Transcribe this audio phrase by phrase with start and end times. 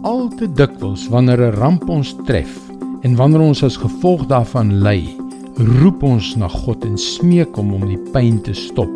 [0.00, 2.56] Al te dikwels wanneer 'n ramp ons tref
[3.02, 5.16] en wanneer ons as gevolg daarvan ly,
[5.56, 8.88] roep ons na God en smeek hom om die pyn te stop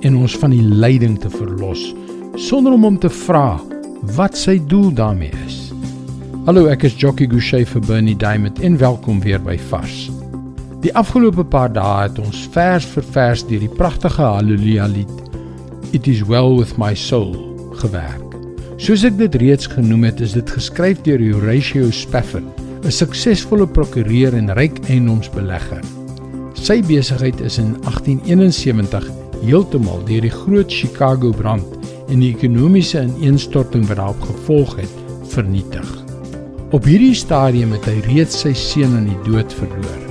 [0.00, 1.94] en ons van die lyding te verlos
[2.36, 3.60] sonder om hom te vra
[4.16, 5.72] wat sy doel daarmee is.
[6.44, 10.10] Hallo, ek is Jockey Gouchee vir Bernie Diamond en welkom weer by Vars.
[10.82, 15.08] Die afgelope paar dae het ons vers vir vers deur die pragtige Halleluja lied
[15.92, 17.32] It is well with my soul
[17.72, 18.31] gewerk.
[18.82, 22.48] Soos ek dit reeds genoem het, is dit geskryf deur Horatio Spafford,
[22.82, 25.84] 'n suksesvolle prokureur en ryk eiendomsbelegger.
[26.58, 29.06] Sy besigheid is in 1871
[29.44, 34.98] heeltemal deur die groot Chicago brand en die ekonomiese ineenstorting wat daarop gevolg het,
[35.30, 35.86] vernietig.
[36.72, 40.02] Op hierdie stadium het hy reeds sy seun aan die dood verloor.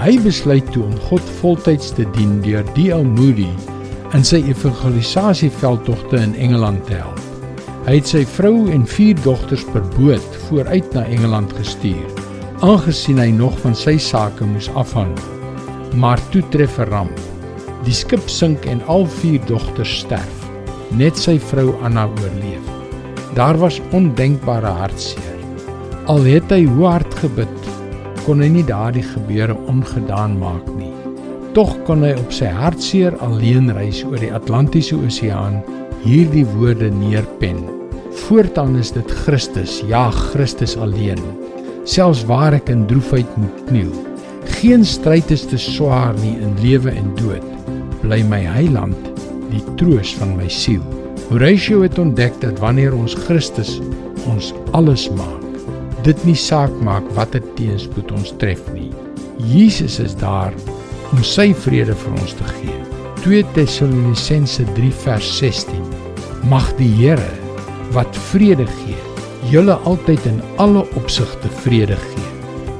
[0.00, 3.04] Hy besluit toe om God voltyds te dien deur D.L.
[3.04, 3.52] Moody
[4.14, 7.35] in sy evangelisasieveldtogte in Engeland te help.
[7.86, 12.08] Hy het sy vrou en vier dogters per boot vooruit na Engeland gestuur,
[12.66, 15.22] aangesien hy nog van sy sake moes afhandel.
[15.94, 17.20] Maar toe tref 'n ramp.
[17.86, 20.48] Die skip sink en al vier dogters sterf.
[20.90, 22.66] Net sy vrou Anna oorleef.
[23.34, 25.38] Daar was ondenkbare hartseer.
[26.06, 27.70] Al het hy hoe hard gebid,
[28.26, 30.92] kon hy nie daardie gebeure ongedaan maak nie.
[31.54, 35.62] Tog kon hy op sy hartseer alleen reis oor die Atlantiese Oseaan
[36.02, 37.75] hierdie woorde neerpen.
[38.16, 41.20] Voortaan is dit Christus, ja Christus alleen.
[41.84, 43.92] Selfs waar ek in droefheid moet kniel,
[44.58, 47.44] geen stryd is te swaar nie in lewe en dood.
[48.00, 49.12] Bly my heiland,
[49.52, 50.82] die troos van my siel.
[51.28, 53.76] Horatio het ontdek dat wanneer ons Christus
[54.32, 55.44] ons alles maak,
[56.06, 58.90] dit nie saak maak watter teenspoed ons tref nie.
[59.52, 60.54] Jesus is daar
[61.12, 62.78] om sy vrede vir ons te gee.
[63.26, 65.82] 2 Tessalonisense 3 vers 16.
[66.50, 67.45] Mag die Here
[67.96, 68.96] wat vrede gee,
[69.48, 72.32] julle altyd in alle opsigte vrede gee.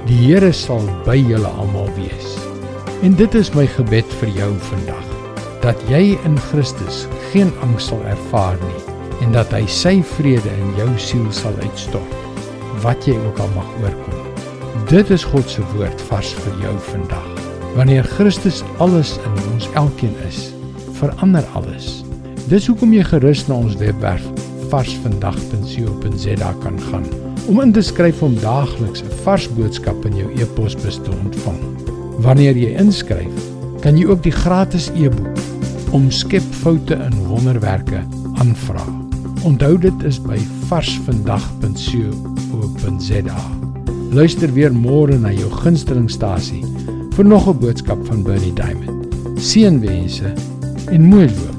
[0.07, 2.35] Die Here sal by julle almal wees.
[3.05, 5.09] En dit is my gebed vir jou vandag,
[5.65, 8.83] dat jy in Christus geen angs sal ervaar nie
[9.25, 12.13] en dat hy sy vrede in jou siel sal uitstort
[12.85, 14.19] wat jy ook al mag oorkom.
[14.91, 17.31] Dit is God se woord vars vir jou vandag.
[17.79, 20.51] Wanneer Christus alles in ons elkeen is,
[21.01, 22.03] verander alles.
[22.53, 24.29] Dis hoekom jy gerus na ons webwerf
[24.71, 27.05] varsvandag.co.za kan gaan
[27.47, 31.59] om in te skryf om daagliks 'n vars boodskap in jou e-posbus te ontvang.
[32.19, 33.33] Wanneer jy inskryf,
[33.81, 35.39] kan jy ook die gratis e-boek
[35.91, 38.03] Omskep foute in wonderwerke
[38.35, 38.85] aanvra.
[39.45, 40.39] Onthou dit is by
[40.69, 43.37] varsvandag.co.za.
[44.11, 46.65] Luister weer môre na jou gunstelingstasie
[47.17, 49.07] vir nog 'n boodskap van Bernie Diamond.
[49.39, 50.33] Seënwense
[50.91, 51.56] en mooi loop.